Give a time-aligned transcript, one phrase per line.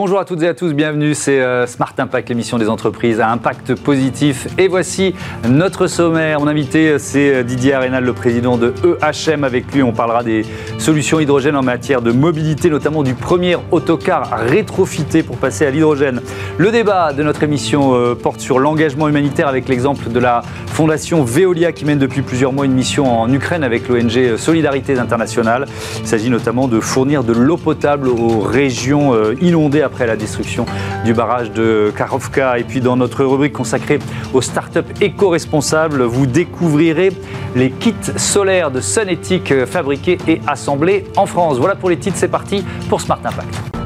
[0.00, 3.30] Bonjour à toutes et à tous, bienvenue, c'est euh, Smart Impact, l'émission des entreprises à
[3.30, 4.46] impact positif.
[4.56, 5.12] Et voici
[5.48, 6.38] notre sommaire.
[6.38, 9.42] Mon invité, c'est euh, Didier Arénal, le président de EHM.
[9.42, 10.46] Avec lui, on parlera des
[10.78, 16.20] solutions hydrogène en matière de mobilité, notamment du premier autocar rétrofité pour passer à l'hydrogène.
[16.58, 21.22] Le débat de notre émission euh, porte sur l'engagement humanitaire avec l'exemple de la fondation
[21.22, 25.66] Veolia qui mène depuis plusieurs mois une mission en Ukraine avec l'ONG Solidarité Internationale.
[26.00, 30.66] Il s'agit notamment de fournir de l'eau potable aux régions inondées après la destruction
[31.04, 32.58] du barrage de Karovka.
[32.58, 34.00] Et puis dans notre rubrique consacrée
[34.34, 37.12] aux startups éco-responsables, vous découvrirez
[37.54, 41.58] les kits solaires de Sunetic fabriqués et assemblés en France.
[41.58, 43.77] Voilà pour les titres, c'est parti pour Smart Impact.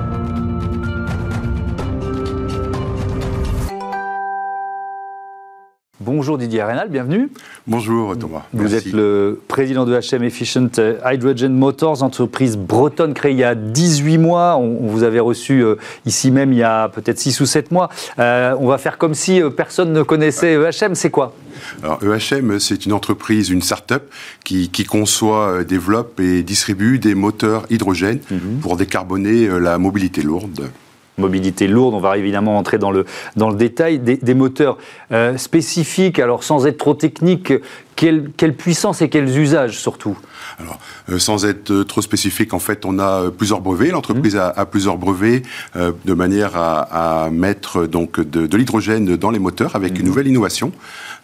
[6.15, 7.31] Bonjour Didier Arenal, bienvenue.
[7.67, 8.43] Bonjour Thomas.
[8.53, 10.69] Vous êtes le président de HM Efficient
[11.07, 14.59] Hydrogen Motors, entreprise bretonne créée il y a 18 mois.
[14.59, 17.89] On, vous avait reçu euh, ici même il y a peut-être 6 ou 7 mois.
[18.19, 20.95] Euh, on va faire comme si euh, personne ne connaissait EHM.
[20.95, 21.35] C'est quoi?
[21.83, 24.03] Alors, EHM, c'est une entreprise, une start-up
[24.45, 28.59] qui, conçoit, développe et distribue des moteurs hydrogène mhm.
[28.61, 30.69] pour décarboner la mobilité lourde
[31.19, 31.95] mobilité lourde.
[31.95, 33.05] On va évidemment entrer dans le,
[33.37, 34.79] dans le détail des, moteurs
[35.13, 37.53] euh, spécifiques, alors sans être trop technique,
[37.97, 40.19] quelle, quelle puissance et quels usages surtout
[40.59, 40.79] alors,
[41.11, 43.91] euh, sans être euh, trop spécifique, en fait, on a plusieurs brevets.
[43.91, 44.53] L'entreprise mmh.
[44.55, 45.43] a, plusieurs brevets
[45.75, 50.09] de manière à, mettre donc de, l'hydrogène dans les moteurs avec une mmh.
[50.09, 50.73] nouvelle innovation.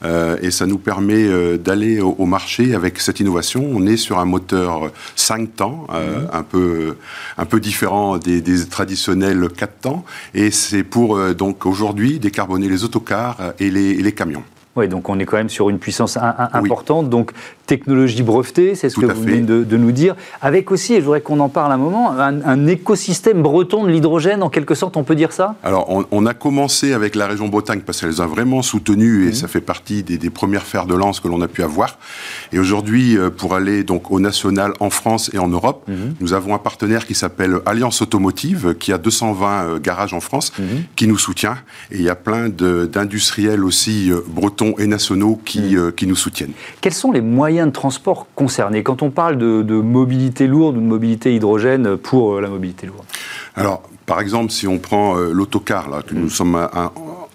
[0.05, 3.69] et ça nous permet d'aller au, marché avec cette innovation.
[3.71, 5.93] On est sur un moteur 5 temps, mmh.
[6.33, 6.97] un, peu,
[7.37, 10.05] un peu différent des, des traditionnels 4 temps.
[10.35, 14.45] Et c'est pour euh, donc aujourd'hui décarboner les autocars et les camions.
[14.77, 17.11] Oui, donc on est quand même sur une puissance importante.
[17.11, 17.33] Donc
[17.69, 20.17] technologie brevetée, c'est ce que vous venez de, nous dire.
[20.41, 24.43] Avec aussi, et je voudrais qu'on en parle un moment, un, écosystème breton de l'hydrogène,
[24.43, 25.55] en quelque sorte, on peut dire ça?
[25.63, 29.31] Alors on, a commencé avec la région Bretagne parce qu'elle les a vraiment soutenues et
[29.31, 29.35] mmh.
[29.35, 31.99] ça fait partie des, premières fers de lance que l'on a pu avoir.
[32.53, 35.93] Et aujourd'hui, euh, pour aller donc au national en France et en Europe, mmh.
[36.21, 40.53] nous avons un partenaire qui s'appelle Alliance Automotive, qui a 220 euh, garages en France,
[40.59, 40.63] mmh.
[40.97, 41.59] qui nous soutient.
[41.91, 46.17] Et il y a plein d'industriels aussi euh, bretons et nationaux qui, euh, qui nous
[46.17, 46.53] soutiennent.
[46.81, 50.87] Quels sont les moyens de transport concernés quand on parle de, mobilité lourde ou de
[50.87, 53.05] mobilité hydrogène pour euh, la mobilité lourde
[53.55, 56.31] Alors, par exemple, si on prend euh, l'autocar, là, que nous mm.
[56.31, 56.69] sommes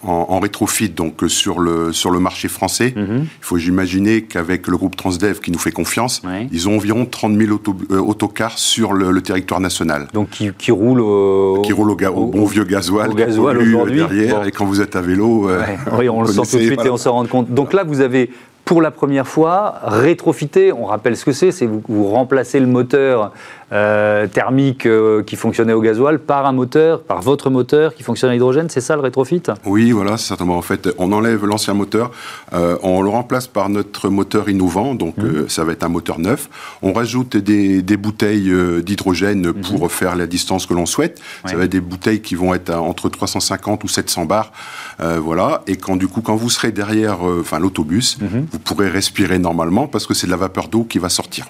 [0.06, 2.94] en, rétrofit donc sur le sur le marché français.
[2.96, 3.22] Mhm.
[3.22, 7.38] Il faut imaginer qu'avec le groupe Transdev qui nous fait confiance, ils ont environ 30
[7.38, 7.60] 000
[7.92, 10.08] euh, autocars sur le, territoire national.
[10.14, 14.00] Donc qui, qui roulent au, qui roulent au, bon vieux gasoil, au gasoil aujourd'hui.
[14.00, 15.64] Derrière et quand vous êtes à vélo, euh,
[15.98, 17.52] oui, on le sent tout de suite et on s'en rend compte.
[17.52, 18.30] Donc là, vous avez
[18.66, 22.68] pour la première fois, rétrofiter, on rappelle ce que c'est, c'est vous, vous remplacez le
[22.68, 23.34] moteur
[23.74, 28.30] euh, thermique euh, qui fonctionnait au gasoil par un moteur, par votre moteur qui fonctionne
[28.30, 29.42] à l'hydrogène, c'est ça le rétrofit?
[29.66, 30.58] Oui, voilà, c'est certainement.
[30.58, 32.12] En fait, on enlève l'ancien moteur,
[32.54, 35.50] euh, on le remplace par notre moteur innovant, donc mmh.
[35.50, 36.50] ça va être un moteur neuf.
[36.84, 39.54] On rajoute des, bouteilles d'hydrogène mmh.
[39.62, 41.20] pour faire la distance que l'on souhaite.
[41.46, 44.52] Ça va être des bouteilles qui vont être entre 350 ou 700 bars,
[45.00, 45.64] voilà.
[45.66, 48.26] Et quand du coup, quand vous serez derrière, enfin l'autobus, mmh.
[48.52, 51.48] vous pourrez respirer normalement parce que c'est de la vapeur d'eau qui va sortir.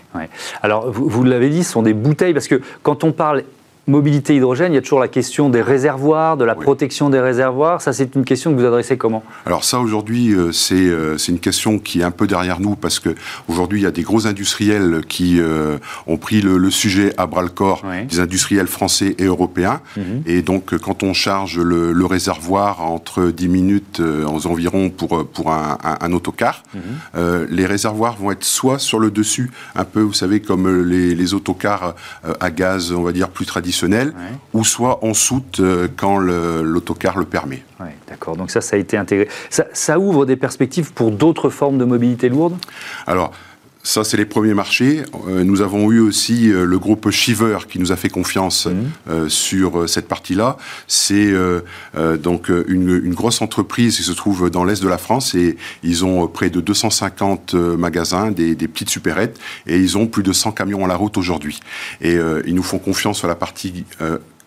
[0.62, 3.44] Alors, vous, vous l'avez dit, ce sont des bouteilles parce que quand on parle
[3.88, 7.82] mobilité hydrogène, il y a toujours la question des réservoirs, de la protection des réservoirs.
[7.82, 9.24] Ça, c'est une question que vous adressez comment?
[9.46, 13.00] Alors ça, aujourd'hui, euh, euh, c'est une question qui est un peu derrière nous parce
[13.00, 13.14] que
[13.50, 15.78] aujourd'hui, il y a des gros industriels qui euh,
[16.08, 19.82] ont pris le, sujet à bras le corps, des industriels français et européens.
[19.98, 20.24] Mhm.
[20.28, 26.12] Et donc, quand on charge le, réservoir entre 10 minutes aux environs pour pour un,
[26.12, 27.48] autocar, mhm.
[27.50, 31.34] les réservoirs vont être soit sur le dessus, un peu, vous savez, comme les, les
[31.34, 31.96] autocars
[32.40, 33.73] à gaz, on va dire plus traditionnels
[34.54, 37.64] ou soit en soute euh, quand l'autocar le, permet.
[38.08, 39.28] D'accord, donc ça, ça a été intégré.
[39.50, 42.56] Ça, ça ouvre des perspectives pour d'autres formes de mobilité lourde?
[43.08, 43.32] Alors,
[43.86, 45.04] ça, c'est les premiers marchés.
[45.28, 48.92] Euh, nous avons eu aussi euh, le groupe Shiver qui nous a fait confiance mhm.
[49.10, 50.58] euh, sur cette partie-là.
[50.88, 51.34] C'est
[52.22, 56.28] donc une, grosse entreprise qui se trouve dans l'est de la France et ils ont
[56.28, 60.84] près de 250 magasins, des, des, petites supérettes, et ils ont plus de 100 camions
[60.86, 61.60] à la route aujourd'hui.
[62.02, 63.86] Et ils nous font confiance sur la partie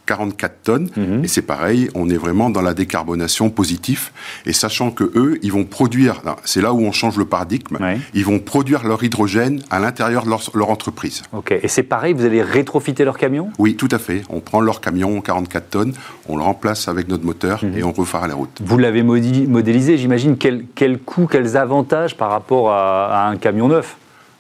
[0.06, 0.88] 44 tonnes.
[0.96, 1.24] Mhm.
[1.24, 4.10] Et c'est pareil, on est vraiment dans la décarbonation positive.
[4.46, 7.78] Et sachant que eux, ils vont produire, c'est là où on change le paradigme,
[8.14, 11.22] ils vont produire leur hydrogène à l'intérieur de leur, entreprise.
[11.32, 11.52] Ok.
[11.52, 13.50] Et c'est pareil, vous allez rétrofiter leur camion?
[13.58, 14.22] Oui, tout à fait.
[14.28, 15.92] On prend leur camion 44 tonnes,
[16.28, 17.76] on le remplace avec notre moteur mhm.
[17.76, 18.60] et on repart à la route.
[18.64, 20.36] Vous l'avez modélisé, j'imagine.
[20.36, 23.96] Quel, quel coût, quels avantages par rapport à un camion neuf?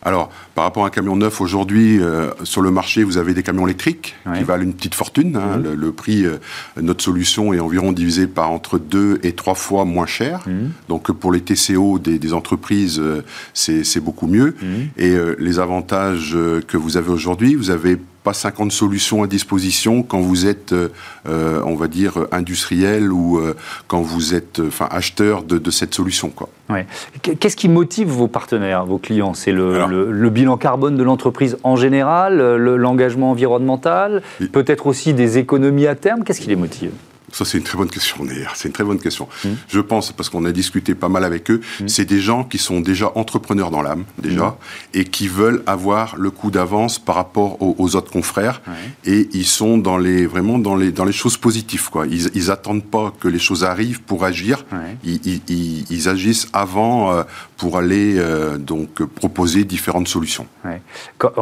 [0.06, 3.42] Alors, par rapport à un camion neuf, aujourd'hui, euh, sur le marché, vous avez des
[3.42, 5.36] camions électriques qui valent une petite fortune.
[5.36, 5.58] Hein.
[5.58, 5.72] Mhm.
[5.74, 6.36] le, prix, euh,
[6.80, 10.42] notre solution est environ divisé par entre deux et trois fois moins cher.
[10.46, 10.70] Mhm.
[10.88, 14.54] Donc, pour les TCO des, entreprises, euh, c'est beaucoup mieux.
[14.62, 14.88] Mhm.
[14.96, 16.36] Et les avantages
[16.68, 20.88] que vous avez aujourd'hui, vous avez pas 50 solutions à disposition quand vous êtes, euh,
[21.28, 23.54] euh, on va dire, industriel ou euh,
[23.86, 26.30] quand vous êtes enfin, acheteur de, cette solution.
[26.30, 26.48] Quoi.
[26.68, 26.86] Ouais.
[27.22, 29.32] Qu'est-ce qui motive vos partenaires, vos clients?
[29.32, 35.94] C'est le, bilan carbone de l'entreprise en général, l'engagement environnemental, peut-être aussi des économies à
[35.94, 36.24] terme?
[36.24, 36.90] Qu'est-ce qui les motive?
[37.32, 38.18] Ça, c'est une très bonne question,
[38.54, 39.28] C'est une très bonne question.
[39.44, 39.48] Mmh.
[39.68, 41.88] Je pense, parce qu'on a discuté pas mal avec eux, mmh.
[41.88, 44.54] c'est des gens qui sont déjà entrepreneurs dans l'âme, déjà, mmh.
[44.94, 48.62] et qui veulent avoir le coup d'avance par rapport aux, autres confrères.
[49.04, 52.06] Et ils sont dans les, vraiment dans les, dans les choses positives, quoi.
[52.06, 54.64] Ils, ils attendent pas que les choses arrivent pour agir.
[55.04, 57.22] Ils, ils, agissent avant euh,
[57.56, 60.46] pour aller, euh, donc, proposer différentes solutions.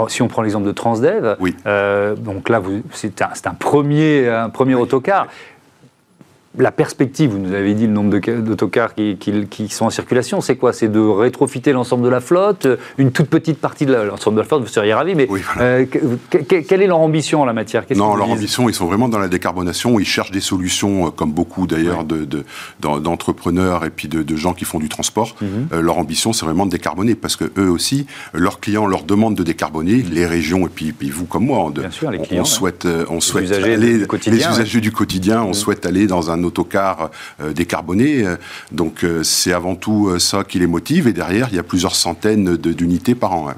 [0.09, 1.55] si on prend l'exemple de Transdev, oui.
[1.67, 5.27] Euh, donc là, c'est un, un, premier, un premier autocar
[6.59, 10.56] la perspective, vous nous avez dit le nombre d'autocars qui, qui, sont en circulation, c'est
[10.56, 10.73] quoi?
[10.73, 12.69] C'est de rétrofiter l'ensemble de la flotte,
[12.99, 15.29] une toute petite partie de l'ensemble de la flotte, vous seriez ravi, mais
[15.61, 15.85] euh,
[16.31, 17.85] quelle est leur ambition en la matière?
[17.97, 21.33] Non, leur ambition, ils sont vraiment dans la décarbonation, ils cherchent des solutions, euh, comme
[21.33, 22.05] beaucoup d'ailleurs
[22.81, 25.37] d'entrepreneurs et puis de, gens qui font du transport.
[25.41, 25.49] Mhm.
[25.73, 29.37] Euh, leur ambition, c'est vraiment de décarboner, parce que eux aussi, leurs clients leur demandent
[29.37, 30.11] de décarboner, mhm.
[30.11, 33.51] les régions et puis, vous comme moi, Bien sûr, les clients, on, souhaite, on souhaite
[33.53, 35.55] aller, les usagers du quotidien, on mhm.
[35.55, 37.11] souhaite aller dans un autocar
[37.41, 38.25] euh, décarboné.
[38.73, 41.08] Donc euh, c'est avant tout euh, ça qui les motive.
[41.08, 43.49] Et derrière, il y a plusieurs centaines d'unités par an.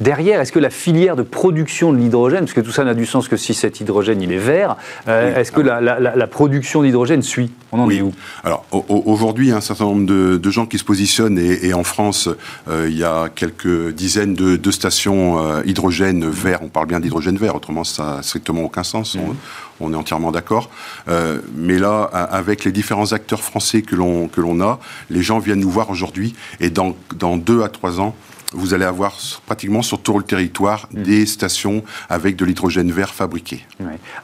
[0.00, 3.06] Derrière, est-ce que la filière de production de l'hydrogène, parce que tout ça n'a du
[3.06, 4.76] sens que si cet hydrogène il est vert,
[5.06, 7.50] est-ce que la, production d'hydrogène suit?
[7.72, 8.12] On en est où?
[8.44, 12.28] Alors aujourd'hui, un certain nombre de, gens qui se positionnent et, en France,
[12.68, 16.60] il y a quelques dizaines de, stations hydrogène vert.
[16.62, 19.14] On parle bien d'hydrogène vert, autrement ça n'a strictement aucun sens.
[19.14, 20.70] Mmh on est entièrement d'accord.
[21.08, 24.78] Euh, mais là, avec les différents acteurs français que l'on a,
[25.10, 26.94] les gens viennent nous voir aujourd'hui et dans
[27.36, 28.14] deux à trois ans,
[28.52, 29.16] vous allez avoir
[29.46, 31.02] pratiquement sur tout le territoire mm.
[31.02, 33.64] des stations avec de l'hydrogène vert fabriqué.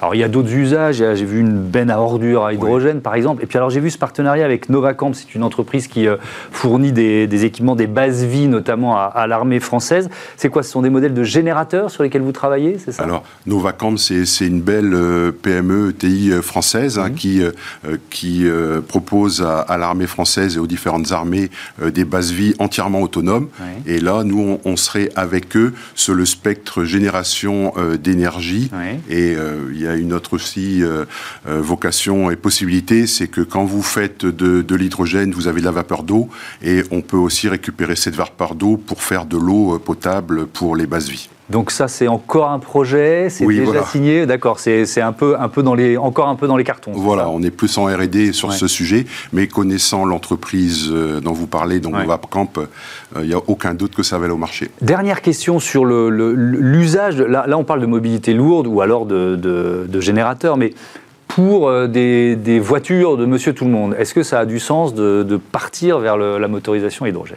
[0.00, 3.14] Alors il y a d'autres usages, j'ai vu une benne à ordures à hydrogène par
[3.14, 6.16] exemple, et puis alors j'ai vu ce partenariat avec Novacamp, c'est une entreprise qui euh,
[6.50, 10.08] fournit des, équipements, des bases vie notamment à, l'armée française.
[10.36, 10.62] C'est quoi?
[10.62, 13.02] Ce sont des modèles de générateurs sur lesquels vous travaillez, c'est ça?
[13.02, 17.14] Alors Novacamp, c'est une belle euh, PME ETI euh, française hein, mm.
[17.14, 17.42] qui,
[18.10, 18.46] qui
[18.88, 21.50] propose à, l'armée française et aux différentes armées
[21.82, 23.48] des bases vie entièrement autonomes.
[23.86, 28.70] Et là, nous, on, serait avec eux sur le spectre génération euh, d'énergie.
[29.08, 31.04] Et euh, il y a une autre aussi euh,
[31.46, 35.72] vocation et possibilité, c'est que quand vous faites de, de l'hydrogène, vous avez de la
[35.72, 36.28] vapeur d'eau,
[36.62, 40.86] et on peut aussi récupérer cette vapeur d'eau pour faire de l'eau potable pour les
[40.86, 41.28] bases vies.
[41.50, 44.58] Donc ça, c'est encore un projet, c'est déjà signé, d'accord.
[44.58, 46.92] C'est un peu, un peu dans les, encore un peu dans les cartons.
[46.94, 51.46] Voilà, on est plus en R&D sur ce sujet, mais connaissant l'entreprise euh, dont vous
[51.46, 52.06] parlez, dont ouais.
[52.30, 52.58] Camp,
[53.16, 54.70] il euh, n'y a aucun doute que ça va aller au marché.
[54.80, 57.18] Dernière question sur l'usage.
[57.18, 60.72] Là, là, on parle de mobilité lourde ou alors de, de, générateurs, mais
[61.28, 64.94] pour euh, des, voitures de Monsieur Tout le Monde, est-ce que ça a du sens
[64.94, 67.36] de, partir vers la motorisation hydrogène?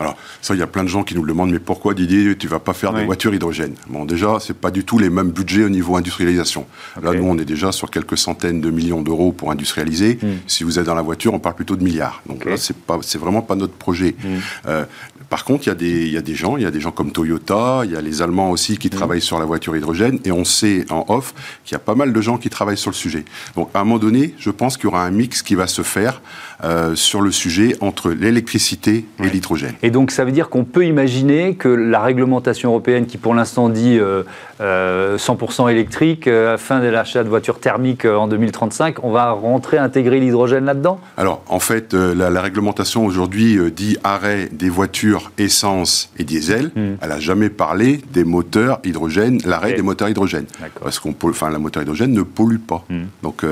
[0.00, 2.34] Alors, ça, il y a plein de gens qui nous le demandent, mais pourquoi Didier,
[2.34, 3.74] tu vas pas faire des voitures hydrogène?
[3.88, 6.66] Bon, déjà, c'est pas du tout les mêmes budgets au niveau industrialisation.
[7.02, 10.18] Là, nous, on est déjà sur quelques centaines de millions d'euros pour industrialiser.
[10.22, 10.38] Hmm.
[10.46, 12.22] Si vous êtes dans la voiture, on parle plutôt de milliards.
[12.26, 14.14] Donc là, c'est pas, c'est vraiment pas notre projet.
[14.24, 14.38] Hmm.
[14.66, 14.84] Euh,
[15.28, 16.80] par contre, il y, a des, il y a des gens, il y a des
[16.80, 18.90] gens comme Toyota, il y a les Allemands aussi qui hmm.
[18.90, 22.14] travaillent sur la voiture hydrogène, et on sait en off qu'il y a pas mal
[22.14, 23.26] de gens qui travaillent sur le sujet.
[23.54, 25.82] Donc, à un moment donné, je pense qu'il y aura un mix qui va se
[25.82, 26.22] faire
[26.64, 29.74] euh, sur le sujet entre l'électricité et l'hydrogène.
[29.82, 33.68] Et donc, ça veut dire qu'on peut imaginer que la réglementation européenne, qui pour l'instant
[33.68, 34.00] dit 100%
[34.60, 39.78] euh, euh, électrique, euh, fin de l'achat de voitures thermiques en 2035, on va rentrer,
[39.78, 41.00] intégrer l'hydrogène là-dedans?
[41.16, 46.70] Alors, en fait, la, réglementation aujourd'hui dit arrêt des voitures essence et diesel.
[46.74, 46.96] Hmm.
[47.02, 50.46] Elle n'a jamais parlé des moteurs hydrogène, l'arrêt des moteurs hydrogène.
[50.82, 52.84] Parce qu'on, enfin, la moteur hydrogène ne pollue pas.
[52.88, 53.04] Hmm.
[53.22, 53.44] Donc,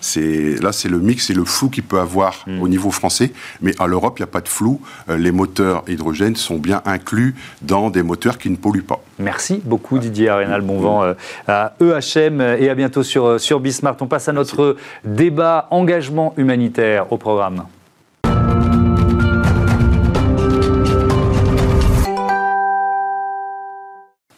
[0.00, 2.62] c'est là, c'est le mix et le flou qu'il peut avoir hmm.
[2.62, 3.32] au niveau français.
[3.60, 4.80] Mais à l'Europe, il n'y a pas de flou.
[5.08, 9.00] les moteurs hydrogène sont bien inclus dans des moteurs qui ne polluent pas.
[9.18, 11.14] Merci beaucoup Didier Arénal, bon vent euh,
[11.46, 13.96] à EHM et à bientôt sur, euh, sur Bismart.
[14.00, 17.64] On passe à notre débat engagement humanitaire au programme.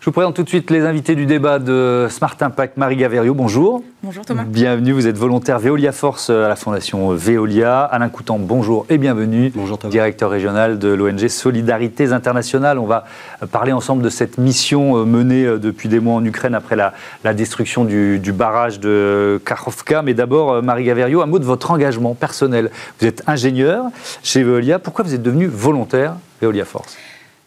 [0.00, 2.78] Je vous présente tout de suite les invités du débat de Smart Impact.
[2.78, 3.83] Marie Gaverio, bonjour.
[4.02, 4.45] Bonjour Thomas.
[4.45, 7.83] Bienvenue, vous êtes volontaire Veolia Force à la Fondation Veolia.
[7.83, 9.52] Alain Coutan, bonjour et bienvenue.
[9.54, 9.90] Bonjour Thomas.
[9.90, 12.78] Directeur régional de l'ONG Solidarités Internationales.
[12.78, 13.04] On va
[13.52, 16.95] parler ensemble de cette mission euh, menée euh, depuis des mois en Ukraine après la,
[17.35, 20.00] destruction du, barrage de Kakhovka.
[20.00, 22.71] Mais d'abord, euh, Marie Gaverio, un mot de votre engagement personnel.
[23.00, 23.85] Vous êtes ingénieur
[24.23, 24.78] chez Veolia.
[24.78, 26.97] Pourquoi vous êtes devenu volontaire Veolia Force?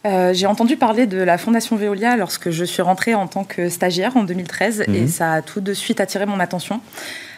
[0.06, 3.70] Euh, j'ai entendu parler de la Fondation Veolia lorsque je suis rentrée en tant que
[3.70, 5.08] stagiaire en 2013 et mhm.
[5.08, 6.82] ça a tout de suite attiré mon attention.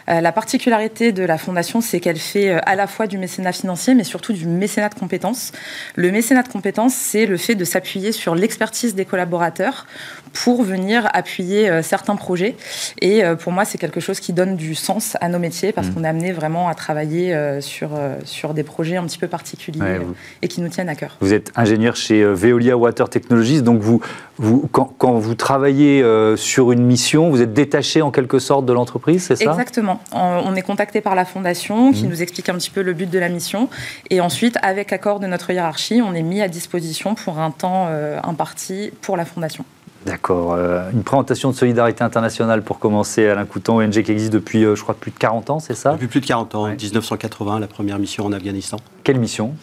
[0.08, 3.52] Euh, la particularité de la fondation, c'est qu'elle fait euh, à la fois du mécénat
[3.52, 5.52] financier, mais surtout du mécénat de compétences.
[5.96, 9.86] Le mécénat de compétences, c'est le fait de s'appuyer sur l'expertise des collaborateurs
[10.32, 12.56] pour venir appuyer euh, certains projets.
[13.00, 15.94] Et pour moi, c'est quelque chose qui donne du sens à nos métiers parce mmh.
[15.94, 17.90] qu'on est amené vraiment à travailler sur,
[18.24, 19.98] sur des projets un petit peu particuliers
[20.42, 21.16] et qui nous tiennent à cœur.
[21.20, 24.00] Vous êtes ingénieur chez Veolia Water Technologies, donc vous,
[24.38, 26.04] vous, quand, quand vous travaillez
[26.36, 29.50] sur une mission, vous êtes détaché en quelque sorte de l'entreprise, c'est ça?
[29.50, 30.00] Exactement.
[30.12, 32.08] On est contacté par la fondation qui mmh.
[32.08, 33.68] nous explique un petit peu le but de la mission.
[34.10, 37.86] Et ensuite, avec accord de notre hiérarchie, on est mis à disposition pour un temps
[37.88, 39.64] euh, imparti pour la fondation.
[40.04, 40.54] D'accord.
[40.54, 44.76] Euh, une présentation de solidarité internationale pour commencer, Alain Coutan, ONG qui existe depuis, euh,
[44.76, 45.92] je crois, plus de 40 ans, c'est ça?
[45.92, 48.78] Depuis plus de 40 ans, 1980, la première mission en Afghanistan.
[49.02, 49.54] Quelle mission?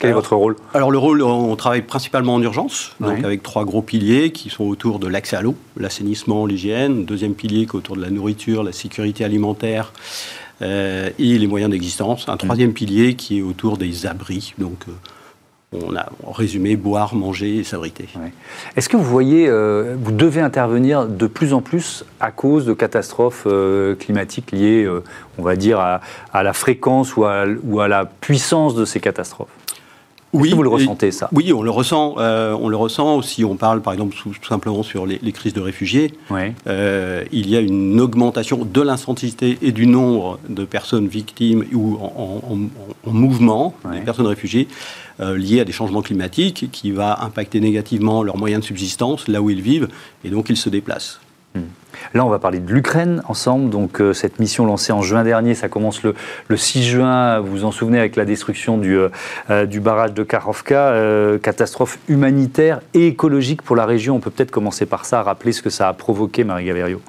[0.00, 0.56] Quel est votre rôle?
[0.72, 4.64] Alors le rôle, on travaille principalement en urgence, donc avec trois gros piliers qui sont
[4.64, 7.04] autour de l'accès à l'eau, l'assainissement, l'hygiène.
[7.04, 9.92] Deuxième pilier qui est autour de la nourriture, la sécurité alimentaire
[10.62, 12.26] euh, et les moyens d'existence.
[12.30, 14.92] Un troisième pilier qui est autour des abris, donc euh,
[15.84, 18.08] on a en résumé boire, manger et s'abriter.
[18.76, 22.72] Est-ce que vous voyez, euh, vous devez intervenir de plus en plus à cause de
[22.72, 23.46] catastrophes
[23.98, 24.88] climatiques liées,
[25.36, 29.59] on va dire, à, la fréquence ou à la puissance de ces catastrophes?
[30.32, 31.28] Oui, vous le ressentez ça?
[31.32, 32.14] Oui, on le ressent.
[32.18, 33.22] Euh, on le ressent.
[33.22, 36.14] Si on parle, par exemple, tout simplement sur les, crises de réfugiés,
[36.66, 41.98] euh, il y a une augmentation de l'intensité et du nombre de personnes victimes ou
[42.00, 44.68] en, mouvement, des personnes réfugiées,
[45.20, 49.42] euh, liées à des changements climatiques, qui va impacter négativement leurs moyens de subsistance, là
[49.42, 49.88] où ils vivent,
[50.24, 51.20] et donc ils se déplacent.
[51.54, 51.62] Hmm.
[52.14, 53.70] Là, on va parler de l'Ukraine ensemble.
[53.70, 56.14] Donc, euh, cette mission lancée en juin dernier, ça commence le,
[56.56, 57.40] 6 juin.
[57.40, 59.08] Vous vous en souvenez avec la destruction du, euh,
[59.50, 60.94] euh, du barrage de Karovka.
[61.42, 64.16] catastrophe humanitaire et écologique pour la région.
[64.16, 67.00] On peut peut-être commencer par ça, rappeler ce que ça a provoqué, Marie Gaverio.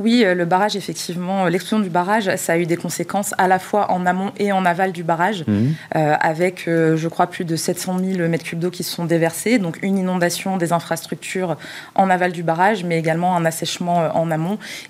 [0.00, 3.90] Oui, le barrage, effectivement, l'explosion du barrage, ça a eu des conséquences à la fois
[3.90, 5.74] en amont et en aval du barrage, mhm.
[5.92, 9.58] avec, je crois, plus de 700 000 mètres cubes d'eau qui se sont déversés.
[9.58, 11.56] Donc, une inondation des infrastructures
[11.94, 14.30] en aval du barrage, mais également un assèchement en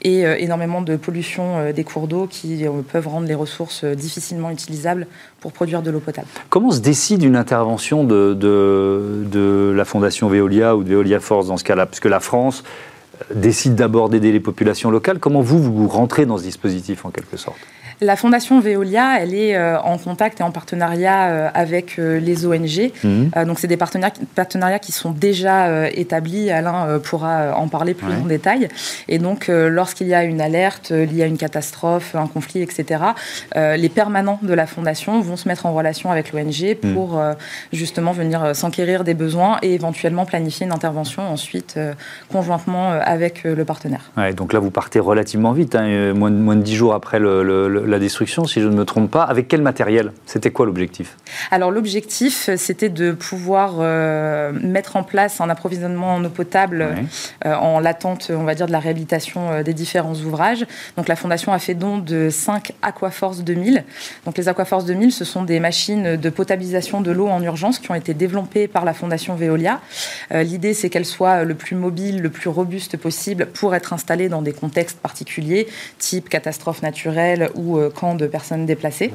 [0.03, 3.85] et euh, énormément de pollution euh, des cours d'eau qui euh, peuvent rendre les ressources
[3.85, 5.07] difficilement utilisables
[5.41, 6.27] pour produire de l'eau potable.
[6.51, 11.57] Comment se décide une intervention de, de, la Fondation Veolia ou de Veolia Force dans
[11.57, 11.87] ce cas-là?
[11.87, 12.65] Puisque la France
[13.35, 15.19] décide d'abord d'aider les populations locales.
[15.19, 17.59] Comment vous, vous rentrez dans ce dispositif en quelque sorte?
[18.01, 22.47] La Fondation Veolia, elle est euh, en contact et en partenariat euh, avec euh, les
[22.47, 22.93] ONG.
[23.03, 23.31] Mhm.
[23.47, 26.51] donc, c'est des partenariats, qui sont déjà établis.
[26.51, 28.69] Alain pourra en parler plus en détail.
[29.09, 33.01] Et donc, lorsqu'il y a une alerte liée à une catastrophe, un conflit, etc.,
[33.55, 36.95] les permanents de la Fondation vont se mettre en relation avec l'ONG mhm.
[36.95, 37.21] pour
[37.73, 41.79] justement venir s'enquérir des besoins et éventuellement planifier une intervention ensuite
[42.31, 44.11] conjointement avec le partenaire.
[44.37, 47.86] donc là, vous partez relativement vite, hein, moins, de, moins de 10 jours après le
[47.91, 49.23] la destruction, si je ne me trompe pas.
[49.23, 50.13] Avec quel matériel?
[50.27, 51.17] C'était quoi l'objectif?
[51.51, 56.89] Alors l'objectif, c'était de pouvoir euh, mettre en place un approvisionnement en eau potable
[57.45, 60.67] euh, en l'attente, on va dire, de la réhabilitation euh, des différents ouvrages.
[60.97, 63.85] Donc la Fondation a fait don de 5 Aquaforce 2000.
[64.25, 67.91] Donc les Aquaforce 2000, ce sont des machines de potabilisation de l'eau en urgence qui
[67.91, 69.81] ont été développées par la Fondation Veolia.
[70.31, 74.43] L'idée, c'est qu'elles soient le plus mobiles, le plus robustes possible pour être installées dans
[74.43, 79.13] des contextes particuliers, type catastrophe naturelle ou euh, camps de personnes déplacées.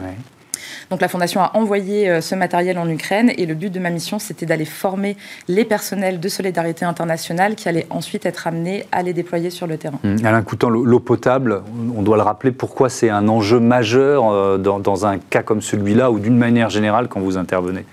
[0.90, 3.90] Donc la Fondation a envoyé euh, ce matériel en Ukraine et le but de ma
[3.90, 5.16] mission, c'était d'aller former
[5.48, 9.78] les personnels de solidarité internationale qui allaient ensuite être amenés à les déployer sur le
[9.78, 10.00] terrain.
[10.04, 10.26] Mmh.
[10.26, 11.62] Alain Coutan, l'eau potable,
[11.96, 16.12] on doit le rappeler, pourquoi c'est un enjeu majeur euh, dans, un cas comme celui-là
[16.12, 17.86] ou d'une manière générale quand vous intervenez?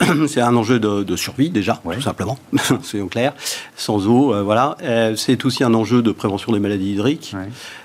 [0.28, 2.38] c'est un enjeu de, survie déjà, tout simplement,
[2.82, 3.34] c'est clair.
[3.76, 4.76] Sans eau, voilà.
[5.16, 7.34] c'est aussi un enjeu de prévention des maladies hydriques.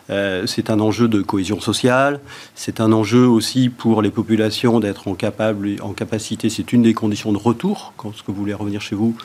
[0.09, 2.19] Euh, c'est un enjeu de cohésion sociale,
[2.55, 7.31] c'est un enjeu aussi pour les populations d'être en, en capacité, c'est une des conditions
[7.31, 9.15] de retour, quand vous voulez revenir chez vous,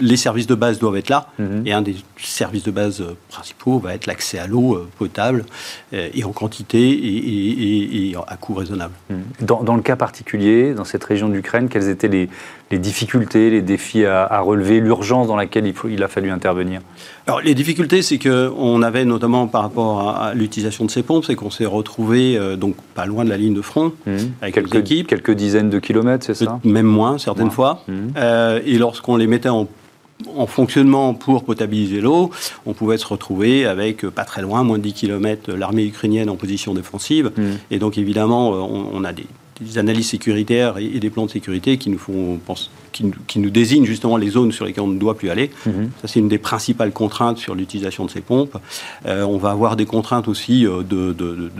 [0.00, 1.66] les services de base doivent être là, mhm.
[1.66, 5.44] et un des services de base euh, principaux va être l'accès à l'eau euh, potable,
[5.92, 8.94] et en quantité et, à coût raisonnable.
[9.10, 9.22] Mhm.
[9.42, 12.28] Dans, le cas particulier, dans cette région d'Ukraine, quelles étaient les,
[12.70, 16.80] les difficultés, les défis à, relever, l'urgence dans laquelle il, il, a fallu intervenir?
[17.26, 21.34] Alors, les difficultés, c'est qu'on avait notamment par rapport à, l'utilisation de ces pompes, c'est
[21.34, 24.16] qu'on s'est retrouvé donc pas loin de la ligne de front mmh.
[24.40, 25.06] avec quelques équipes.
[25.06, 26.58] Quelques dizaines de kilomètres, c'est ça?
[26.64, 27.84] Même moins, certaines fois.
[28.64, 29.68] Et lorsqu'on les mettait en
[30.36, 32.30] en fonctionnement pour potabiliser l'eau,
[32.66, 36.30] on pouvait se retrouver avec euh, pas très loin, moins de 10 km, l'armée ukrainienne
[36.30, 37.32] en position défensive.
[37.36, 37.42] Mmh.
[37.70, 39.26] Et donc évidemment, euh, on, a des,
[39.76, 44.16] analyses sécuritaires et, des plans de sécurité qui nous font penser qui, nous désigne justement
[44.16, 45.50] les zones sur lesquelles on ne doit plus aller.
[45.66, 45.90] Mhm.
[46.00, 48.56] Ça, c'est une des principales contraintes sur l'utilisation de ces pompes.
[49.06, 51.50] Euh, on va avoir des contraintes aussi euh, de,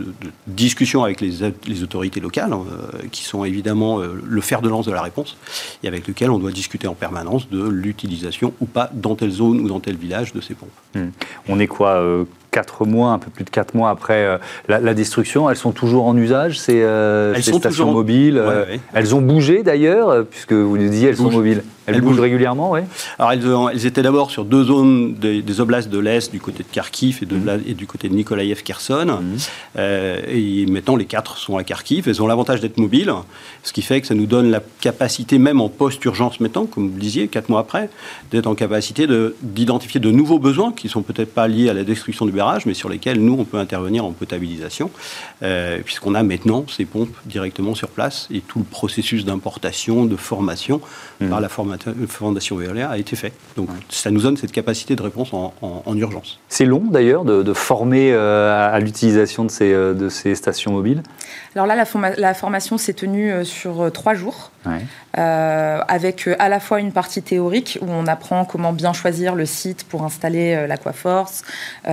[0.46, 1.42] discussion avec les,
[1.82, 5.36] autorités locales, euh, qui sont évidemment le fer de lance de la réponse,
[5.82, 9.60] et avec lequel on doit discuter en permanence de l'utilisation ou pas dans telle zone
[9.60, 10.68] ou dans tel village de ces pompes.
[10.94, 11.10] Hmm.
[11.48, 12.02] On est quoi
[12.52, 16.16] 4 mois, un peu plus de 4 mois après la, destruction, elles sont toujours en
[16.16, 16.86] usage, ces,
[17.40, 18.40] stations mobiles
[18.94, 21.62] Elles ont bougé d'ailleurs, puisque vous nous disiez, elles mobile.
[21.86, 22.80] Elles, bougent régulièrement, oui
[23.18, 27.18] Alors, elles, étaient d'abord sur deux zones des, oblasts de l'Est, du côté de Kharkiv
[27.22, 27.62] et, de mhm.
[27.66, 29.06] et du côté de Nikolaïev-Kherson.
[29.06, 29.36] Mhm.
[29.78, 32.08] Euh, et maintenant, les quatre sont à Kharkiv.
[32.08, 33.12] Elles ont l'avantage d'être mobiles,
[33.62, 36.94] ce qui fait que ça nous donne la capacité, même en post-urgence maintenant, comme vous
[36.94, 37.90] le disiez, quatre mois après,
[38.30, 39.06] d'être en capacité
[39.42, 42.66] d'identifier de, nouveaux besoins qui ne sont peut-être pas liés à la destruction du barrage,
[42.66, 44.90] mais sur lesquels nous, on peut intervenir en potabilisation,
[45.42, 50.16] euh, puisqu'on a maintenant ces pompes directement sur place et tout le processus d'importation, de
[50.16, 50.80] formation
[51.24, 51.30] mhm.
[51.30, 53.32] par la formation Fondation Veolia a été fait.
[53.56, 56.38] Donc ça nous donne cette capacité de réponse en, urgence.
[56.48, 61.02] C'est long d'ailleurs de, former euh, à, l'utilisation de ces, euh, de ces stations mobiles?
[61.54, 64.50] Alors là, la, la formation s'est tenue euh, sur trois jours.
[65.14, 69.84] avec à la fois une partie théorique où on apprend comment bien choisir le site
[69.84, 71.42] pour installer l'Aquaforce,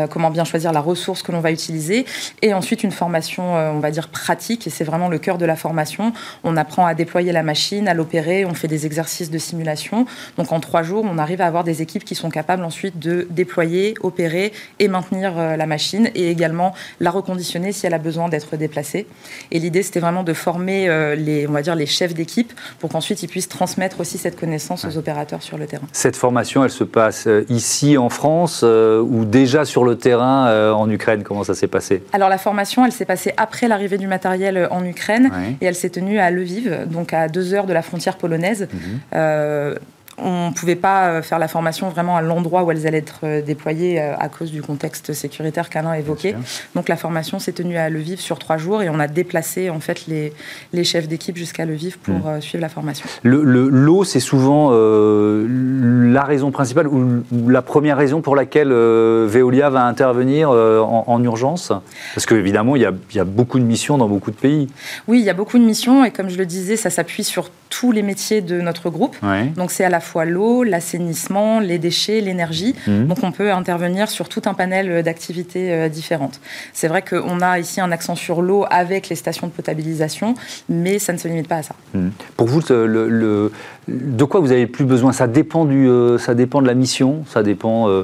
[0.09, 2.05] comment bien choisir la ressource que l'on va utiliser,
[2.41, 5.55] et ensuite une formation, on va dire, pratique, et c'est vraiment le cœur de la
[5.55, 6.13] formation.
[6.43, 10.05] On apprend à déployer la machine, à l'opérer, on fait des exercices de simulation
[10.37, 13.27] donc en trois jours, on arrive à avoir des équipes qui sont capables ensuite de
[13.29, 18.29] déployer, opérer et maintenir euh, la machine et également la reconditionner si elle a besoin
[18.29, 19.07] d'être déplacée.
[19.51, 22.89] Et l'idée, c'était vraiment de former euh, les, on va dire, les chefs d'équipe pour
[22.89, 25.87] qu'ensuite ils puissent transmettre aussi cette connaissance aux opérateurs sur le terrain.
[25.91, 30.89] Cette formation, elle se passe euh, ici en France ou déjà sur le terrain en
[30.89, 31.23] Ukraine?
[31.23, 32.03] Comment ça s'est passé?
[32.13, 35.89] Alors la formation, elle s'est passée après l'arrivée du matériel en Ukraine et elle s'est
[35.89, 38.67] tenue à Lviv, donc à deux heures de la frontière polonaise.
[38.71, 38.99] Mhm.
[39.13, 39.75] Euh,
[40.21, 43.21] on ne pouvait pas euh, faire la formation vraiment à l'endroit où elles allaient être
[43.23, 46.35] euh, déployées à cause du contexte sécuritaire qu'Alain évoquait.
[46.75, 49.79] Donc la formation s'est tenue à Lviv sur trois jours et on a déplacé en
[49.79, 50.33] fait les,
[50.73, 52.41] les chefs d'équipe jusqu'à Lviv pour hmm.
[52.41, 53.05] suivre la formation.
[53.23, 59.85] L'eau, le, c'est souvent la raison principale ou, la première raison pour laquelle Veolia va
[59.85, 61.71] intervenir en, urgence?
[62.13, 64.67] Parce qu'évidemment, il, il y a beaucoup de missions dans beaucoup de pays.
[65.07, 67.49] Oui, il y a beaucoup de missions et comme je le disais, ça s'appuie sur
[67.69, 69.15] tous les métiers de notre groupe.
[69.55, 72.75] Donc c'est à la fois l'eau, l'assainissement, les déchets, l'énergie.
[72.87, 73.07] Mhm.
[73.07, 76.39] Donc on peut intervenir sur tout un panel d'activités euh, différentes.
[76.73, 80.35] C'est vrai qu'on a ici un accent sur l'eau avec les stations de potabilisation,
[80.67, 81.75] mais ça ne se limite pas à ça.
[81.93, 82.11] Mhm.
[82.37, 83.51] Pour vous, le,
[83.87, 85.11] de quoi vous avez plus besoin?
[85.11, 87.87] Ça dépend, du, euh, ça dépend de la mission, ça dépend...
[87.89, 88.03] Euh,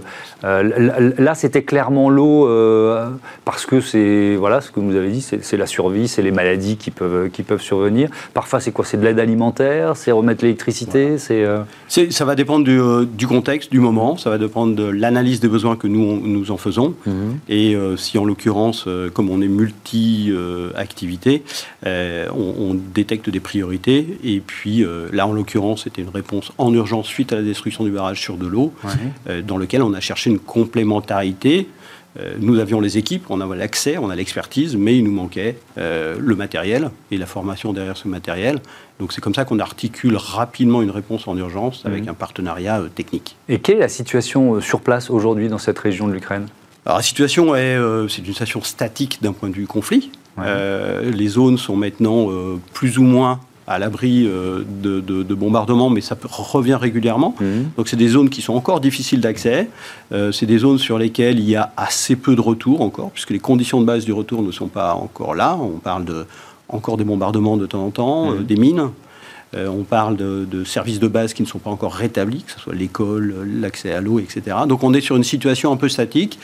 [1.17, 2.47] là, c'était clairement l'eau,
[3.45, 6.77] parce que c'est, voilà, ce que vous avez dit, c'est la survie, c'est les maladies
[6.77, 8.09] qui peuvent, qui peuvent survenir.
[8.33, 8.85] Parfois, c'est quoi?
[8.85, 9.54] C'est de l'aide alimentaire,
[9.95, 11.45] c'est remettre l'électricité, c'est...
[11.87, 15.75] Ça va dépendre euh, du, contexte, du moment, ça va dépendre de l'analyse des besoins
[15.75, 16.95] que nous, nous en faisons.
[17.05, 17.39] Mhm.
[17.47, 21.43] Et euh, si en l'occurrence, euh, comme on est multi-activité,
[21.85, 24.17] on, détecte des priorités.
[24.23, 27.91] Et puis là, en l'occurrence, c'était une réponse en urgence suite à la destruction du
[27.91, 28.73] barrage sur de l'eau,
[29.45, 31.67] dans lequel on a cherché une complémentarité
[32.39, 36.35] nous avions les équipes, on avait l'accès, on a l'expertise, mais il nous manquait le
[36.35, 38.59] matériel et la formation derrière ce matériel.
[38.99, 42.09] Donc c'est comme ça qu'on articule rapidement une réponse en urgence avec mhm.
[42.09, 43.35] un partenariat euh, technique.
[43.49, 46.47] Et quelle est la situation euh, sur place aujourd'hui dans cette région de l'Ukraine?
[46.85, 50.11] Alors la situation est, euh, c'est une situation statique d'un point de vue conflit.
[50.37, 52.27] les zones sont maintenant
[52.73, 57.35] plus ou moins à l'abri de, bombardements, mais ça revient régulièrement.
[57.39, 57.69] Mhm.
[57.77, 59.69] Donc c'est des zones qui sont encore difficiles d'accès.
[60.31, 63.39] c'est des zones sur lesquelles il y a assez peu de retour encore, puisque les
[63.39, 65.57] conditions de base du retour ne sont pas encore là.
[65.59, 66.25] On parle de
[66.69, 68.89] encore des bombardements de temps en temps, euh, des mines.
[69.55, 72.59] Euh, on parle de, services de base qui ne sont pas encore rétablis, que ce
[72.59, 74.57] soit l'école, l'accès à l'eau, etc.
[74.67, 76.39] Donc on est sur une situation un peu statique.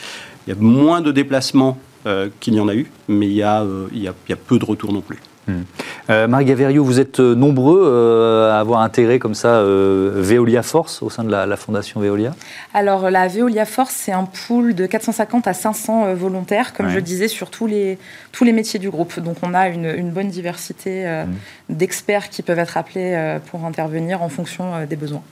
[0.45, 3.43] Il y a moins de déplacements euh, qu'il n'y en a eu, mais il y,
[3.43, 5.19] a, il, y a, peu de retours non plus.
[5.47, 5.61] Hmm.
[6.09, 11.01] Euh, Marie Gaverio, vous êtes euh, nombreux euh, à avoir intégré comme ça Veolia Force
[11.01, 12.33] au sein de la, fondation Veolia?
[12.73, 17.27] Alors la Veolia Force, c'est un pool de 450 à 500 volontaires, comme je disais,
[17.27, 17.97] sur tous les,
[18.31, 19.19] tous les métiers du groupe.
[19.19, 21.75] Donc on a une, bonne diversité hmm.
[21.75, 25.23] d'experts qui peuvent être appelés pour intervenir en fonction des besoins.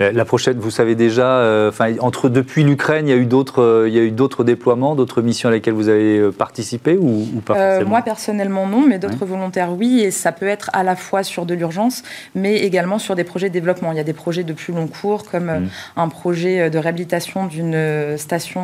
[0.00, 3.98] La prochaine, vous savez déjà, entre depuis l'Ukraine, il y a eu d'autres, il y
[3.98, 7.90] a eu d'autres déploiements, d'autres missions à lesquelles vous avez participé ou, pas forcément?
[7.90, 9.43] Moi personnellement non, mais d'autres volontaires
[9.76, 12.02] oui, et ça peut être à la fois sur de l'urgence,
[12.34, 13.92] mais également sur des projets de développement.
[13.92, 15.68] Il y a des projets de plus long cours, comme euh, mm.
[15.96, 18.54] un projet euh, de réhabilitation d'une euh, station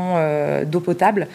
[0.66, 1.26] d'eau potable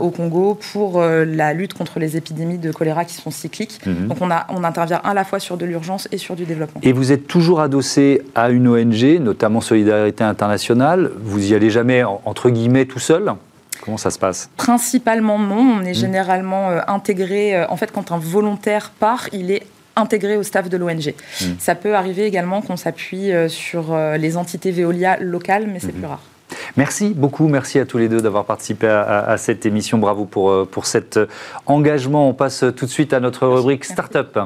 [0.00, 3.80] au Congo pour la lutte contre les épidémies de choléra qui sont cycliques.
[3.86, 4.06] Mm-hmm.
[4.08, 6.80] Donc on, a, on intervient à la fois sur de l'urgence et sur du développement.
[6.82, 11.10] Et vous êtes toujours adossé à une ONG, notamment Solidarité Internationale.
[11.18, 13.34] Vous y allez jamais, entre guillemets, tout seul?
[13.84, 15.78] Comment ça se passe Principalement non.
[15.78, 15.94] On est hmm.
[15.94, 17.54] généralement euh, intégré.
[17.54, 21.14] Euh, en fait, quand un volontaire part, il est intégré au staff de l'ONG.
[21.40, 21.44] Hmm.
[21.58, 25.98] Ça peut arriver également qu'on s'appuie euh, sur les entités Veolia locales, mais c'est hmm.
[25.98, 26.22] plus rare.
[26.76, 29.98] Merci beaucoup, merci à tous les deux d'avoir participé à, cette émission.
[29.98, 31.18] Bravo pour, pour cet
[31.66, 32.28] engagement.
[32.28, 34.38] On passe tout de suite à notre rubrique Startup.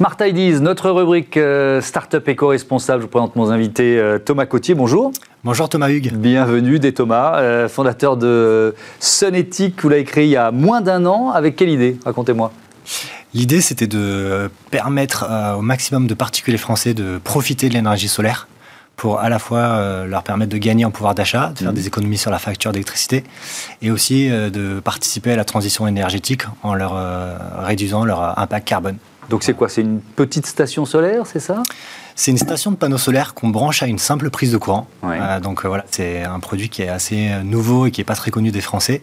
[0.00, 3.02] Smart Ideas, notre rubrique euh, Startup éco-responsable.
[3.02, 4.74] Je vous présente mon invité euh, Thomas Cotier.
[4.74, 5.12] Bonjour.
[5.44, 6.14] Bonjour Thomas Hugues.
[6.14, 9.82] Bienvenue des Thomas, euh, fondateur de Sunetic.
[9.82, 11.32] Vous l'avez créé il y a moins d'un an.
[11.32, 11.98] Avec quelle idée?
[12.02, 12.50] Racontez-moi.
[13.34, 18.48] L'idée, c'était de permettre au maximum de particuliers français de profiter de l'énergie solaire
[18.96, 21.74] pour à la fois leur permettre de gagner en pouvoir d'achat, de faire mmh.
[21.74, 23.22] des économies sur la facture d'électricité,
[23.82, 26.94] et aussi de participer à la transition énergétique en leur
[27.66, 28.96] réduisant leur impact carbone.
[29.30, 29.68] Donc c'est quoi?
[29.68, 31.62] C'est une petite station solaire, c'est ça?
[32.16, 34.88] C'est une station de panneaux solaires qu'on branche à une simple prise de courant.
[35.04, 38.04] Euh, donc euh, voilà, c'est un produit qui est assez euh, nouveau et qui n'est
[38.04, 39.02] pas très connu des Français.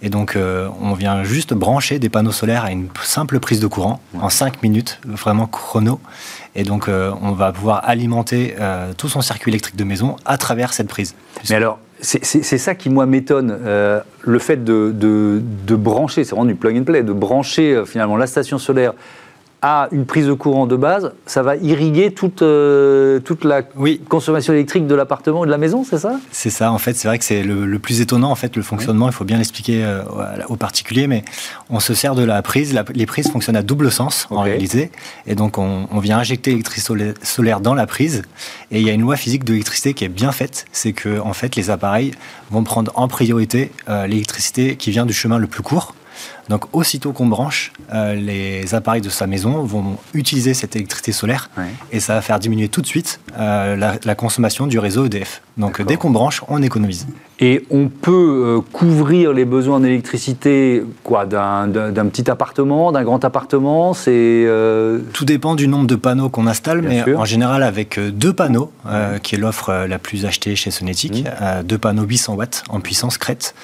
[0.00, 4.00] Et donc on vient juste brancher des panneaux solaires à une simple prise de courant
[4.20, 6.00] en 5 minutes, vraiment chrono.
[6.54, 8.54] Et donc on va pouvoir alimenter
[8.98, 11.14] tout son circuit électrique de maison à travers cette prise.
[11.48, 13.56] Mais alors, c'est ça qui, moi, m'étonne.
[14.20, 18.18] le fait de, de, de brancher, c'est vraiment du plug and play, de brancher finalement
[18.18, 18.92] la station solaire
[19.68, 24.52] à une prise de courant de base, ça va irriguer toute, euh, toute la consommation
[24.52, 26.20] électrique de l'appartement et de la maison, c'est ça?
[26.30, 29.08] C'est ça, en fait, c'est vrai que c'est le, plus étonnant, en fait, le fonctionnement,
[29.08, 30.04] il faut bien l'expliquer euh,
[30.48, 31.24] aux particuliers, mais
[31.68, 34.92] on se sert de la prise, les prises fonctionnent à double sens en réalité,
[35.26, 38.22] et donc on, vient injecter l'électricité solaire dans la prise,
[38.70, 41.18] et il y a une loi physique de l'électricité qui est bien faite, c'est que
[41.18, 42.12] en fait, les appareils
[42.52, 45.92] vont prendre en priorité euh, l'électricité qui vient du chemin le plus court,
[46.48, 51.50] donc aussitôt qu'on branche, euh, les appareils de sa maison vont utiliser cette électricité solaire
[51.92, 55.42] et ça va faire diminuer tout de suite euh, la, consommation du réseau EDF.
[55.58, 57.06] Donc dès qu'on branche, on économise.
[57.38, 58.12] Et on peut
[58.46, 61.68] euh, couvrir les besoins d'électricité quoi d'un
[62.08, 64.46] petit appartement, d'un grand appartement C'est
[65.12, 68.70] tout dépend du nombre de panneaux qu'on installe, mais en général avec deux panneaux,
[69.22, 71.62] qui est l'offre la plus achetée chez Sonetic, mmh.
[71.64, 73.54] deux panneaux 800 watts en puissance crête.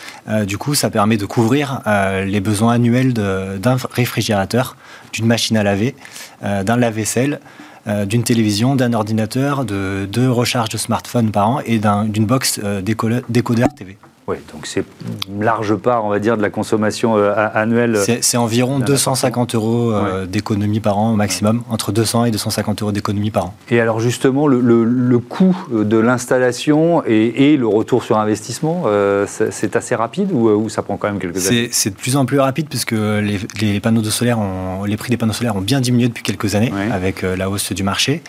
[0.47, 1.81] du coup, ça permet de couvrir
[2.27, 4.77] les besoins annuel d'un réfrigérateur,
[5.13, 5.95] d'une machine à laver,
[6.43, 7.41] euh, d'un lave-vaisselle,
[7.87, 12.61] euh, d'une télévision, d'un ordinateur, de deux recharges de smartphone par an et d'une box
[12.63, 13.97] euh, décodeur TV.
[14.29, 14.85] Oui, donc c'est
[15.29, 17.99] une large part, on va dire, de la consommation euh, annuelle.
[18.21, 22.93] C'est environ 250 euros euh, d'économie par an au maximum, entre 200 et 250 euros
[22.93, 23.55] d'économie par an.
[23.69, 29.95] Et alors justement, le, coût de l'installation et, le retour sur investissement, euh, c'est assez
[29.97, 31.69] rapide ou, ça prend quand même quelques années?
[31.73, 35.11] C'est de plus en plus rapide puisque les, les, panneaux de solaire ont, les prix
[35.11, 38.23] des panneaux solaires ont bien diminué depuis quelques années avec la hausse du marché.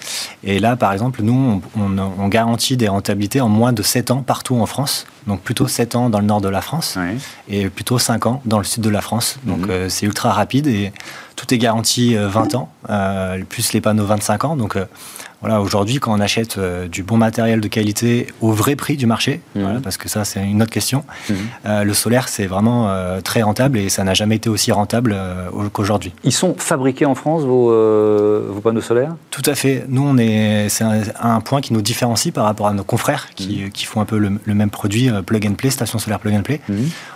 [0.43, 4.23] Et là, par exemple, nous, on, on garantit des rentabilités en moins de 7 ans
[4.25, 6.97] partout en France donc plutôt 7 ans dans le nord de la France
[7.47, 9.37] et plutôt 5 ans dans le sud de la France.
[9.43, 9.69] Donc mhm.
[9.69, 10.91] euh, c'est ultra rapide et
[11.35, 14.55] tout est garanti 20 euh, ans, euh, plus les panneaux 25 ans.
[14.55, 14.77] Donc
[15.43, 19.05] voilà, aujourd'hui, quand on achète euh, du bon matériel de qualité au vrai prix du
[19.05, 19.81] marché, mhm.
[19.81, 21.35] parce que ça, c'est une autre question, mhm.
[21.65, 25.17] euh, le solaire, c'est vraiment euh, très rentable et ça n'a jamais été aussi rentable
[25.73, 26.13] qu'aujourd'hui.
[26.23, 27.71] Ils sont fabriqués en France, vos,
[28.53, 29.17] vos, panneaux solaires?
[29.31, 29.83] Tout à fait.
[29.89, 30.85] Nous, on est, c'est
[31.19, 33.71] un, point qui nous différencie par rapport à nos confrères qui, mhm.
[33.71, 36.61] qui font un peu le, même produit, plug and play, station solaire plug and play.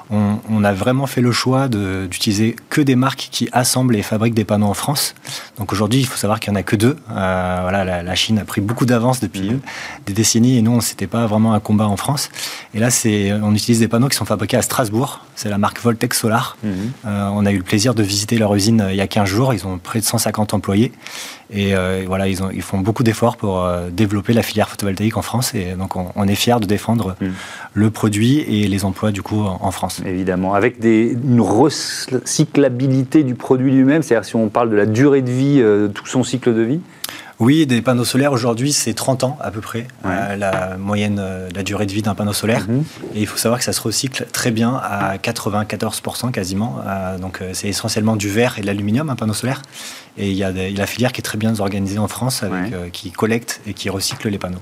[0.10, 4.34] On, on, a vraiment fait le choix d'utiliser que des marques qui assemblent et fabriquent
[4.34, 5.16] des panneaux en France.
[5.58, 6.98] Donc aujourd'hui, il faut savoir qu'il n'y en a que deux.
[7.08, 9.60] voilà, la Chine a pris beaucoup d'avance depuis mhm.
[10.06, 12.30] des décennies et nous, c'était pas vraiment un combat en France.
[12.74, 15.26] Et là, c'est, on utilise des panneaux qui sont fabriqués à Strasbourg.
[15.36, 16.58] C'est la marque Voltec Solar.
[16.64, 16.72] Mhm.
[17.06, 19.30] Euh, on a eu le plaisir de visiter leur usine euh, il y a 15
[19.30, 19.54] jours.
[19.54, 20.92] Ils ont près de 150 employés.
[21.50, 21.74] Et
[22.06, 25.56] voilà, ils, ont, ils, font beaucoup d'efforts pour développer la filière photovoltaïque en France.
[25.56, 27.32] Et donc, on, est fiers de défendre mhm.
[27.74, 30.02] le produit et les emplois, du coup, en, France.
[30.06, 30.56] Évidemment.
[30.56, 35.32] Avec des, une recyclabilité du produit lui-même, c'est-à-dire si on parle de la durée de
[35.32, 36.82] vie, tout son cycle de vie?
[37.40, 41.50] Oui, des panneaux solaires aujourd'hui, c'est 30 ans à peu près, euh, la moyenne, euh,
[41.54, 42.66] la durée de vie d'un panneau solaire.
[42.68, 42.84] Mhm.
[43.14, 46.80] Et il faut savoir que ça se recycle très bien à 94% quasiment.
[46.86, 49.62] Euh, donc c'est essentiellement du verre et de l'aluminium, un panneau solaire.
[50.18, 53.12] Et il y a la filière qui est très bien organisée en France, avec, qui
[53.12, 54.62] collecte et qui recycle les panneaux.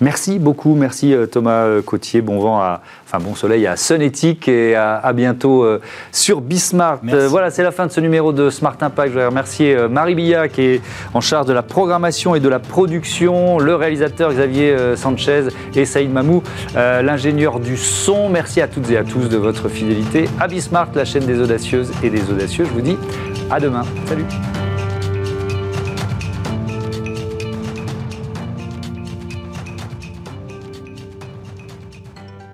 [0.00, 2.20] Merci beaucoup, merci euh, Thomas euh, Cotier.
[2.20, 5.80] Bon vent à, enfin bon soleil à Sunétique et à, bientôt euh,
[6.12, 7.00] sur Bismart.
[7.28, 9.08] voilà, c'est la fin de ce numéro de Smart Impact.
[9.08, 10.82] Je voudrais remercier Marie Billa qui est
[11.14, 16.12] en charge de la programmation et de la production, le réalisateur Xavier Sanchez et Saïd
[16.12, 16.42] Mamou,
[16.74, 18.28] l'ingénieur du son.
[18.28, 21.92] Merci à toutes et à tous de votre fidélité à Bismart, la chaîne des audacieuses
[22.02, 22.64] et des audacieux.
[22.64, 22.98] Je vous dis
[23.50, 23.82] à demain.
[24.06, 24.24] Salut.